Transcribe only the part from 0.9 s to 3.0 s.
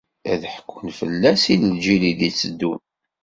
fell-as i lǧil i d-itteddun.